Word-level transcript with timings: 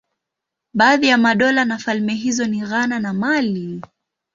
Baadhi 0.73 1.07
ya 1.07 1.17
madola 1.17 1.65
na 1.65 1.77
falme 1.79 2.13
hizo 2.13 2.45
ni 2.45 2.59
Ghana 2.59 2.99
na 2.99 3.13
Mali. 3.13 3.81